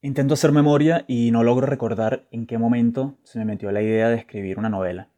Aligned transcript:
Intento 0.00 0.34
hacer 0.34 0.52
memoria 0.52 1.04
y 1.08 1.32
no 1.32 1.42
logro 1.42 1.66
recordar 1.66 2.28
en 2.30 2.46
qué 2.46 2.56
momento 2.56 3.18
se 3.24 3.40
me 3.40 3.44
metió 3.44 3.72
la 3.72 3.82
idea 3.82 4.08
de 4.08 4.14
escribir 4.14 4.56
una 4.56 4.68
novela. 4.68 5.08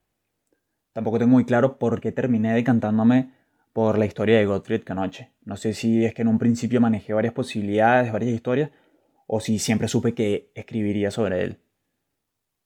Tampoco 0.95 1.19
tengo 1.19 1.33
muy 1.33 1.45
claro 1.45 1.79
por 1.79 2.01
qué 2.01 2.13
terminé 2.13 2.55
decantándome 2.55 3.31
por 3.75 3.99
la 3.99 4.07
historia 4.07 4.39
de 4.39 4.47
Gottfried 4.47 4.83
Canoche. 4.83 5.33
No 5.45 5.59
sé 5.59 5.75
si 5.75 6.07
es 6.07 6.15
que 6.15 6.23
en 6.23 6.29
un 6.29 6.39
principio 6.39 6.81
manejé 6.81 7.13
varias 7.13 7.35
posibilidades, 7.35 8.11
varias 8.11 8.33
historias, 8.33 8.71
o 9.27 9.39
si 9.41 9.59
siempre 9.59 9.87
supe 9.87 10.15
que 10.15 10.51
escribiría 10.55 11.11
sobre 11.11 11.45
él. 11.45 11.59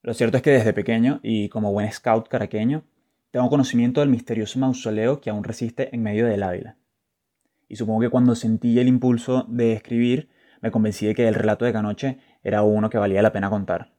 Lo 0.01 0.13
cierto 0.13 0.37
es 0.37 0.43
que 0.43 0.51
desde 0.51 0.71
pequeño, 0.71 1.19
y 1.21 1.49
como 1.49 1.73
buen 1.73 1.91
scout 1.91 2.29
caraqueño, 2.29 2.85
tengo 3.31 3.49
conocimiento 3.49 3.99
del 3.99 4.09
misterioso 4.09 4.57
mausoleo 4.57 5.19
que 5.19 5.31
aún 5.31 5.43
resiste 5.43 5.93
en 5.93 6.01
medio 6.01 6.27
del 6.27 6.43
Ávila. 6.43 6.77
Y 7.67 7.75
supongo 7.75 7.99
que 7.99 8.09
cuando 8.09 8.35
sentí 8.35 8.79
el 8.79 8.87
impulso 8.87 9.45
de 9.49 9.73
escribir, 9.73 10.29
me 10.65 10.71
convencí 10.71 11.05
de 11.05 11.13
que 11.13 11.27
el 11.27 11.35
relato 11.35 11.63
de 11.63 11.71
Canoche 11.71 12.17
era 12.41 12.63
uno 12.63 12.89
que 12.89 12.97
valía 12.97 13.21
la 13.21 13.31
pena 13.31 13.51
contar. 13.51 13.93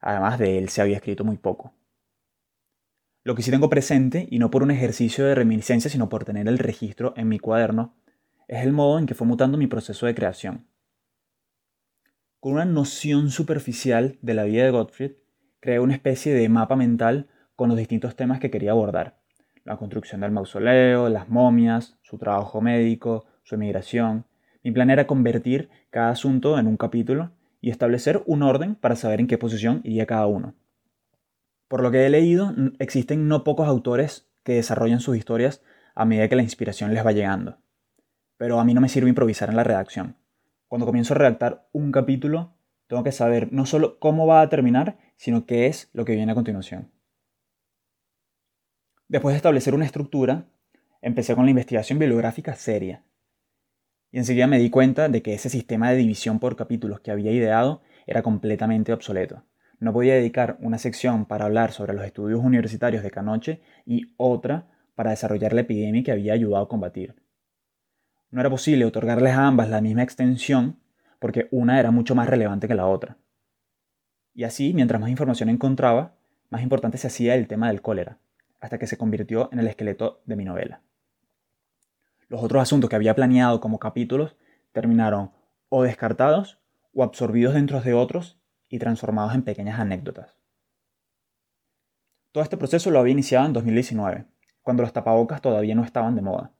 Además 0.00 0.38
de 0.38 0.58
él 0.58 0.68
se 0.68 0.80
había 0.80 0.94
escrito 0.94 1.24
muy 1.24 1.38
poco. 1.38 1.74
Lo 3.24 3.34
que 3.34 3.42
sí 3.42 3.50
tengo 3.50 3.68
presente, 3.68 4.28
y 4.30 4.38
no 4.38 4.48
por 4.48 4.62
un 4.62 4.70
ejercicio 4.70 5.24
de 5.24 5.34
reminiscencia, 5.34 5.90
sino 5.90 6.08
por 6.08 6.24
tener 6.24 6.46
el 6.46 6.58
registro 6.58 7.14
en 7.16 7.28
mi 7.28 7.40
cuaderno, 7.40 7.96
es 8.46 8.62
el 8.62 8.72
modo 8.72 9.00
en 9.00 9.06
que 9.06 9.16
fue 9.16 9.26
mutando 9.26 9.58
mi 9.58 9.66
proceso 9.66 10.06
de 10.06 10.14
creación. 10.14 10.68
Con 12.38 12.52
una 12.52 12.64
noción 12.64 13.30
superficial 13.30 14.16
de 14.22 14.34
la 14.34 14.44
vida 14.44 14.62
de 14.62 14.70
Gottfried, 14.70 15.14
creé 15.58 15.80
una 15.80 15.94
especie 15.94 16.32
de 16.32 16.48
mapa 16.48 16.76
mental 16.76 17.28
con 17.56 17.70
los 17.70 17.76
distintos 17.76 18.14
temas 18.14 18.38
que 18.38 18.52
quería 18.52 18.70
abordar. 18.70 19.18
La 19.64 19.78
construcción 19.78 20.20
del 20.20 20.30
mausoleo, 20.30 21.08
las 21.08 21.28
momias, 21.28 21.98
su 22.02 22.18
trabajo 22.18 22.60
médico, 22.60 23.24
su 23.42 23.56
emigración. 23.56 24.26
Mi 24.64 24.72
plan 24.72 24.88
era 24.88 25.06
convertir 25.06 25.68
cada 25.90 26.08
asunto 26.08 26.58
en 26.58 26.66
un 26.66 26.78
capítulo 26.78 27.32
y 27.60 27.70
establecer 27.70 28.22
un 28.26 28.42
orden 28.42 28.74
para 28.74 28.96
saber 28.96 29.20
en 29.20 29.26
qué 29.26 29.36
posición 29.36 29.82
iría 29.84 30.06
cada 30.06 30.26
uno. 30.26 30.54
Por 31.68 31.82
lo 31.82 31.90
que 31.90 32.06
he 32.06 32.10
leído, 32.10 32.54
existen 32.78 33.28
no 33.28 33.44
pocos 33.44 33.68
autores 33.68 34.26
que 34.42 34.54
desarrollan 34.54 35.00
sus 35.00 35.18
historias 35.18 35.62
a 35.94 36.06
medida 36.06 36.28
que 36.28 36.36
la 36.36 36.42
inspiración 36.42 36.94
les 36.94 37.04
va 37.04 37.12
llegando. 37.12 37.58
Pero 38.38 38.58
a 38.58 38.64
mí 38.64 38.72
no 38.72 38.80
me 38.80 38.88
sirve 38.88 39.10
improvisar 39.10 39.50
en 39.50 39.56
la 39.56 39.64
redacción. 39.64 40.16
Cuando 40.66 40.86
comienzo 40.86 41.12
a 41.12 41.18
redactar 41.18 41.68
un 41.72 41.92
capítulo, 41.92 42.54
tengo 42.86 43.04
que 43.04 43.12
saber 43.12 43.52
no 43.52 43.66
solo 43.66 43.98
cómo 43.98 44.26
va 44.26 44.40
a 44.40 44.48
terminar, 44.48 44.98
sino 45.16 45.44
qué 45.44 45.66
es 45.66 45.90
lo 45.92 46.06
que 46.06 46.14
viene 46.14 46.32
a 46.32 46.34
continuación. 46.34 46.90
Después 49.08 49.34
de 49.34 49.36
establecer 49.36 49.74
una 49.74 49.84
estructura, 49.84 50.46
empecé 51.02 51.34
con 51.34 51.44
la 51.44 51.50
investigación 51.50 51.98
bibliográfica 51.98 52.54
seria. 52.54 53.04
Y 54.14 54.18
enseguida 54.18 54.46
me 54.46 54.60
di 54.60 54.70
cuenta 54.70 55.08
de 55.08 55.22
que 55.22 55.34
ese 55.34 55.48
sistema 55.48 55.90
de 55.90 55.96
división 55.96 56.38
por 56.38 56.54
capítulos 56.54 57.00
que 57.00 57.10
había 57.10 57.32
ideado 57.32 57.82
era 58.06 58.22
completamente 58.22 58.92
obsoleto. 58.92 59.42
No 59.80 59.92
podía 59.92 60.14
dedicar 60.14 60.56
una 60.60 60.78
sección 60.78 61.26
para 61.26 61.46
hablar 61.46 61.72
sobre 61.72 61.94
los 61.94 62.04
estudios 62.04 62.38
universitarios 62.38 63.02
de 63.02 63.10
Canoche 63.10 63.60
y 63.84 64.14
otra 64.16 64.68
para 64.94 65.10
desarrollar 65.10 65.52
la 65.52 65.62
epidemia 65.62 66.04
que 66.04 66.12
había 66.12 66.32
ayudado 66.32 66.62
a 66.62 66.68
combatir. 66.68 67.16
No 68.30 68.38
era 68.40 68.50
posible 68.50 68.84
otorgarles 68.84 69.32
a 69.32 69.48
ambas 69.48 69.68
la 69.68 69.80
misma 69.80 70.04
extensión 70.04 70.78
porque 71.18 71.48
una 71.50 71.80
era 71.80 71.90
mucho 71.90 72.14
más 72.14 72.28
relevante 72.28 72.68
que 72.68 72.76
la 72.76 72.86
otra. 72.86 73.16
Y 74.32 74.44
así, 74.44 74.74
mientras 74.74 75.00
más 75.00 75.10
información 75.10 75.48
encontraba, 75.48 76.14
más 76.50 76.62
importante 76.62 76.98
se 76.98 77.08
hacía 77.08 77.34
el 77.34 77.48
tema 77.48 77.66
del 77.66 77.82
cólera, 77.82 78.18
hasta 78.60 78.78
que 78.78 78.86
se 78.86 78.96
convirtió 78.96 79.48
en 79.50 79.58
el 79.58 79.66
esqueleto 79.66 80.22
de 80.24 80.36
mi 80.36 80.44
novela. 80.44 80.82
Los 82.28 82.42
otros 82.42 82.62
asuntos 82.62 82.90
que 82.90 82.96
había 82.96 83.14
planeado 83.14 83.60
como 83.60 83.78
capítulos 83.78 84.36
terminaron 84.72 85.30
o 85.68 85.82
descartados 85.82 86.58
o 86.94 87.02
absorbidos 87.02 87.54
dentro 87.54 87.80
de 87.80 87.94
otros 87.94 88.38
y 88.68 88.78
transformados 88.78 89.34
en 89.34 89.42
pequeñas 89.42 89.78
anécdotas. 89.78 90.36
Todo 92.32 92.42
este 92.42 92.56
proceso 92.56 92.90
lo 92.90 92.98
había 92.98 93.12
iniciado 93.12 93.46
en 93.46 93.52
2019, 93.52 94.24
cuando 94.62 94.82
los 94.82 94.92
tapabocas 94.92 95.40
todavía 95.40 95.74
no 95.74 95.84
estaban 95.84 96.16
de 96.16 96.22
moda. 96.22 96.50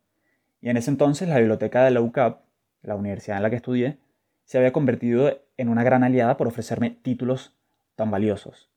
Y 0.61 0.69
en 0.69 0.77
ese 0.77 0.91
entonces 0.91 1.29
la 1.29 1.39
biblioteca 1.39 1.85
de 1.85 1.91
la 1.91 2.01
UCAP, 2.01 2.43
la 2.83 2.95
universidad 2.95 3.39
en 3.39 3.43
la 3.43 3.51
que 3.51 3.57
estudié, 3.57 3.99
se 4.45 4.59
había 4.59 4.73
convertido 4.73 5.41
en 5.57 5.69
una 5.69 5.83
gran 5.83 6.05
aliada 6.05 6.37
por 6.37 6.47
ofrecerme 6.47 6.91
títulos 6.91 7.57
tan 7.97 8.11
valiosos. 8.11 8.71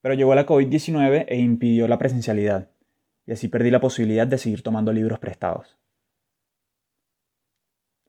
Pero 0.00 0.14
llegó 0.14 0.34
la 0.34 0.46
COVID-19 0.46 1.26
e 1.28 1.36
impidió 1.36 1.88
la 1.88 1.98
presencialidad, 1.98 2.70
y 3.26 3.32
así 3.32 3.48
perdí 3.48 3.70
la 3.70 3.80
posibilidad 3.80 4.26
de 4.26 4.38
seguir 4.38 4.62
tomando 4.62 4.92
libros 4.92 5.18
prestados. 5.18 5.79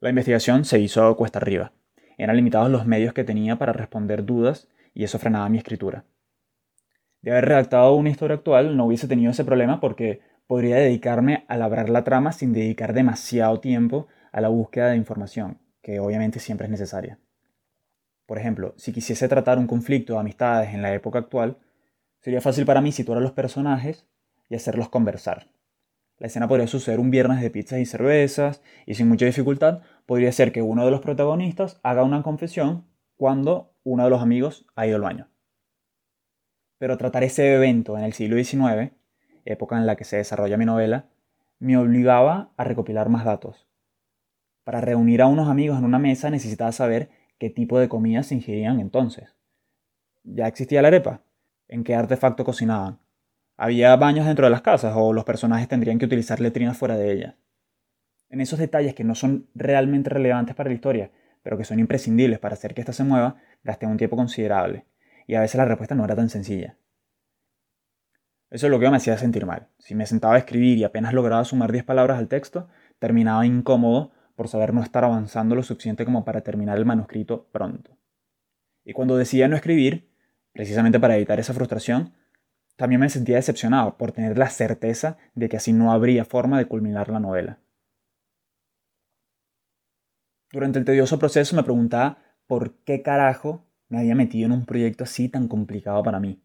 La 0.02 0.08
investigación 0.08 0.64
se 0.64 0.80
hizo 0.80 1.16
cuesta 1.16 1.38
arriba. 1.38 1.70
Eran 2.18 2.34
limitados 2.34 2.68
los 2.68 2.86
medios 2.86 3.14
que 3.14 3.22
tenía 3.22 3.56
para 3.56 3.72
responder 3.72 4.24
dudas 4.24 4.66
y 4.94 5.04
eso 5.04 5.20
frenaba 5.20 5.48
mi 5.48 5.58
escritura. 5.58 6.02
De 7.20 7.30
haber 7.30 7.44
redactado 7.44 7.94
una 7.94 8.10
historia 8.10 8.34
actual 8.34 8.76
no 8.76 8.86
hubiese 8.86 9.06
tenido 9.06 9.30
ese 9.30 9.44
problema 9.44 9.78
porque 9.78 10.20
podría 10.48 10.74
dedicarme 10.74 11.44
a 11.46 11.56
labrar 11.56 11.88
la 11.88 12.02
trama 12.02 12.32
sin 12.32 12.52
dedicar 12.52 12.94
demasiado 12.94 13.60
tiempo 13.60 14.08
a 14.32 14.40
la 14.40 14.48
búsqueda 14.48 14.90
de 14.90 14.96
información, 14.96 15.58
que 15.82 16.00
obviamente 16.00 16.40
siempre 16.40 16.64
es 16.64 16.72
necesaria. 16.72 17.20
Por 18.26 18.40
ejemplo, 18.40 18.74
si 18.76 18.92
quisiese 18.92 19.28
tratar 19.28 19.56
un 19.56 19.68
conflicto 19.68 20.14
de 20.14 20.18
amistades 20.18 20.74
en 20.74 20.82
la 20.82 20.92
época 20.92 21.20
actual, 21.20 21.58
sería 22.18 22.40
fácil 22.40 22.66
para 22.66 22.80
mí 22.80 22.90
situar 22.90 23.18
a 23.18 23.20
los 23.20 23.30
personajes 23.30 24.04
y 24.48 24.56
hacerlos 24.56 24.88
conversar. 24.88 25.46
La 26.18 26.28
escena 26.28 26.48
podría 26.48 26.66
suceder 26.66 27.00
un 27.00 27.10
viernes 27.10 27.40
de 27.40 27.50
pizzas 27.50 27.80
y 27.80 27.86
cervezas, 27.86 28.62
y 28.86 28.94
sin 28.94 29.08
mucha 29.08 29.26
dificultad 29.26 29.80
podría 30.06 30.32
ser 30.32 30.52
que 30.52 30.62
uno 30.62 30.84
de 30.84 30.90
los 30.90 31.00
protagonistas 31.00 31.80
haga 31.82 32.04
una 32.04 32.22
confesión 32.22 32.86
cuando 33.16 33.74
uno 33.84 34.04
de 34.04 34.10
los 34.10 34.22
amigos 34.22 34.66
ha 34.74 34.86
ido 34.86 34.96
al 34.96 35.02
baño. 35.02 35.28
Pero 36.78 36.96
tratar 36.96 37.24
ese 37.24 37.54
evento 37.54 37.96
en 37.96 38.04
el 38.04 38.12
siglo 38.12 38.36
XIX, 38.36 38.92
época 39.44 39.76
en 39.76 39.86
la 39.86 39.96
que 39.96 40.04
se 40.04 40.16
desarrolla 40.16 40.56
mi 40.56 40.64
novela, 40.64 41.08
me 41.58 41.76
obligaba 41.76 42.52
a 42.56 42.64
recopilar 42.64 43.08
más 43.08 43.24
datos. 43.24 43.68
Para 44.64 44.80
reunir 44.80 45.22
a 45.22 45.26
unos 45.26 45.48
amigos 45.48 45.78
en 45.78 45.84
una 45.84 45.98
mesa 45.98 46.30
necesitaba 46.30 46.72
saber 46.72 47.10
qué 47.38 47.50
tipo 47.50 47.78
de 47.78 47.88
comida 47.88 48.22
se 48.22 48.34
ingerían 48.34 48.80
entonces. 48.80 49.36
¿Ya 50.24 50.46
existía 50.46 50.82
la 50.82 50.88
arepa? 50.88 51.22
¿En 51.68 51.84
qué 51.84 51.94
artefacto 51.94 52.44
cocinaban? 52.44 53.01
¿Había 53.56 53.94
baños 53.96 54.26
dentro 54.26 54.46
de 54.46 54.50
las 54.50 54.62
casas 54.62 54.94
o 54.96 55.12
los 55.12 55.24
personajes 55.24 55.68
tendrían 55.68 55.98
que 55.98 56.06
utilizar 56.06 56.40
letrinas 56.40 56.76
fuera 56.76 56.96
de 56.96 57.12
ellas? 57.12 57.34
En 58.28 58.40
esos 58.40 58.58
detalles 58.58 58.94
que 58.94 59.04
no 59.04 59.14
son 59.14 59.48
realmente 59.54 60.10
relevantes 60.10 60.54
para 60.54 60.70
la 60.70 60.74
historia, 60.74 61.10
pero 61.42 61.58
que 61.58 61.64
son 61.64 61.78
imprescindibles 61.78 62.38
para 62.38 62.54
hacer 62.54 62.74
que 62.74 62.80
ésta 62.80 62.92
se 62.92 63.04
mueva, 63.04 63.36
gasté 63.62 63.86
un 63.86 63.98
tiempo 63.98 64.16
considerable, 64.16 64.86
y 65.26 65.34
a 65.34 65.40
veces 65.40 65.56
la 65.56 65.66
respuesta 65.66 65.94
no 65.94 66.04
era 66.04 66.16
tan 66.16 66.30
sencilla. 66.30 66.76
Eso 68.50 68.66
es 68.66 68.70
lo 68.70 68.78
que 68.78 68.90
me 68.90 68.96
hacía 68.96 69.16
sentir 69.16 69.46
mal. 69.46 69.68
Si 69.78 69.94
me 69.94 70.06
sentaba 70.06 70.34
a 70.34 70.38
escribir 70.38 70.78
y 70.78 70.84
apenas 70.84 71.14
lograba 71.14 71.44
sumar 71.44 71.72
10 71.72 71.84
palabras 71.84 72.18
al 72.18 72.28
texto, 72.28 72.68
terminaba 72.98 73.46
incómodo 73.46 74.12
por 74.34 74.48
saber 74.48 74.74
no 74.74 74.82
estar 74.82 75.04
avanzando 75.04 75.54
lo 75.54 75.62
suficiente 75.62 76.04
como 76.04 76.24
para 76.24 76.42
terminar 76.42 76.78
el 76.78 76.84
manuscrito 76.84 77.48
pronto. 77.52 77.96
Y 78.84 78.92
cuando 78.92 79.16
decidía 79.16 79.48
no 79.48 79.56
escribir, 79.56 80.10
precisamente 80.52 81.00
para 81.00 81.16
evitar 81.16 81.40
esa 81.40 81.54
frustración, 81.54 82.12
también 82.82 83.00
me 83.00 83.08
sentía 83.08 83.36
decepcionado 83.36 83.96
por 83.96 84.10
tener 84.10 84.36
la 84.36 84.50
certeza 84.50 85.16
de 85.36 85.48
que 85.48 85.56
así 85.56 85.72
no 85.72 85.92
habría 85.92 86.24
forma 86.24 86.58
de 86.58 86.66
culminar 86.66 87.10
la 87.10 87.20
novela. 87.20 87.60
Durante 90.50 90.80
el 90.80 90.84
tedioso 90.84 91.16
proceso 91.16 91.54
me 91.54 91.62
preguntaba 91.62 92.18
por 92.48 92.74
qué 92.78 93.00
carajo 93.00 93.64
me 93.88 94.00
había 94.00 94.16
metido 94.16 94.46
en 94.46 94.52
un 94.52 94.66
proyecto 94.66 95.04
así 95.04 95.28
tan 95.28 95.46
complicado 95.46 96.02
para 96.02 96.18
mí. 96.18 96.42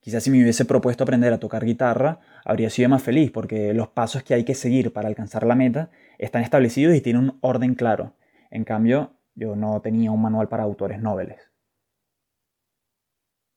Quizás 0.00 0.22
si 0.22 0.30
me 0.30 0.40
hubiese 0.40 0.64
propuesto 0.64 1.04
aprender 1.04 1.34
a 1.34 1.38
tocar 1.38 1.66
guitarra, 1.66 2.20
habría 2.46 2.70
sido 2.70 2.88
más 2.88 3.02
feliz 3.02 3.30
porque 3.30 3.74
los 3.74 3.88
pasos 3.88 4.22
que 4.22 4.32
hay 4.32 4.44
que 4.44 4.54
seguir 4.54 4.90
para 4.94 5.08
alcanzar 5.08 5.44
la 5.44 5.54
meta 5.54 5.90
están 6.16 6.42
establecidos 6.42 6.96
y 6.96 7.02
tienen 7.02 7.24
un 7.24 7.38
orden 7.42 7.74
claro. 7.74 8.14
En 8.50 8.64
cambio, 8.64 9.18
yo 9.34 9.54
no 9.54 9.82
tenía 9.82 10.12
un 10.12 10.22
manual 10.22 10.48
para 10.48 10.62
autores 10.62 11.02
nobles. 11.02 11.51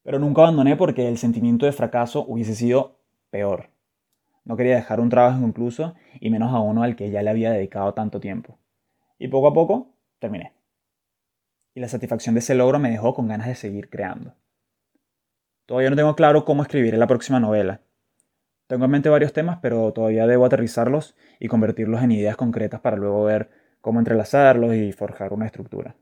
Pero 0.06 0.20
nunca 0.20 0.44
abandoné 0.44 0.76
porque 0.76 1.08
el 1.08 1.18
sentimiento 1.18 1.66
de 1.66 1.72
fracaso 1.72 2.24
hubiese 2.28 2.54
sido 2.54 3.00
peor. 3.32 3.72
No 4.44 4.56
quería 4.56 4.76
dejar 4.76 5.00
un 5.00 5.10
trabajo 5.10 5.44
incluso 5.44 5.96
y 6.20 6.30
menos 6.30 6.54
a 6.54 6.60
uno 6.60 6.84
al 6.84 6.96
que 6.96 7.10
ya 7.10 7.24
le 7.24 7.32
había 7.32 7.50
dedicado 7.50 7.96
tanto 7.96 8.20
tiempo. 8.20 8.60
Y 9.18 9.30
poco 9.30 9.48
a 9.48 9.54
poco 9.54 9.96
terminé. 10.20 10.54
Y 11.74 11.80
la 11.80 11.88
satisfacción 11.88 12.36
de 12.36 12.40
ese 12.40 12.54
logro 12.54 12.78
me 12.78 12.92
dejó 12.92 13.16
con 13.16 13.28
ganas 13.28 13.48
de 13.48 13.56
seguir 13.56 13.90
creando. 13.90 14.36
Todavía 15.66 15.90
no 15.90 15.96
tengo 15.96 16.16
claro 16.16 16.46
cómo 16.46 16.62
escribiré 16.62 16.98
la 16.98 17.08
próxima 17.08 17.40
novela. 17.40 17.82
Tengo 18.68 18.86
en 18.86 18.92
mente 18.92 19.10
varios 19.10 19.34
temas, 19.34 19.58
pero 19.60 19.92
todavía 19.92 20.28
debo 20.28 20.46
aterrizarlos 20.46 21.16
y 21.40 21.48
convertirlos 21.48 22.04
en 22.04 22.12
ideas 22.12 22.38
concretas 22.38 22.80
para 22.80 22.96
luego 22.96 23.24
ver 23.24 23.50
cómo 23.82 23.98
entrelazarlos 23.98 24.76
y 24.76 24.92
forjar 24.92 25.34
una 25.34 25.48
estructura. 25.48 25.96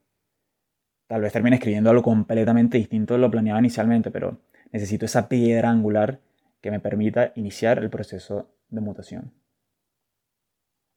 Tal 1.13 1.21
vez 1.21 1.31
termine 1.31 1.57
escribiendo 1.57 1.91
algo 1.91 2.01
completamente 2.01 2.79
distinto 2.79 3.13
de 3.13 3.19
lo 3.19 3.29
planeado 3.29 3.59
inicialmente, 3.59 4.09
pero 4.09 4.39
necesito 4.71 5.05
esa 5.05 5.29
piedra 5.29 5.69
angular 5.69 6.21
que 6.59 6.71
me 6.71 6.79
permita 6.79 7.33
iniciar 7.35 7.77
el 7.77 7.91
proceso 7.91 8.49
de 8.69 8.81
mutación. 8.81 9.31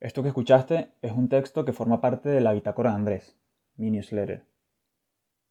Esto 0.01 0.23
que 0.23 0.29
escuchaste 0.29 0.89
es 1.03 1.13
un 1.13 1.29
texto 1.29 1.67
que 1.67 1.75
forma 1.75 2.01
parte 2.01 2.31
de 2.31 2.41
la 2.41 2.55
bitácora 2.55 2.93
de 2.93 2.97
Andrés, 2.97 3.37
mi 3.77 3.91
newsletter. 3.91 4.43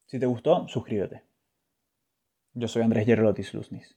Si 0.08 0.18
te 0.18 0.26
gustó, 0.26 0.68
suscríbete. 0.68 1.22
Yo 2.56 2.68
soy 2.68 2.82
Andrés 2.82 3.06
Yerlotis 3.06 3.54
Luznis. 3.54 3.96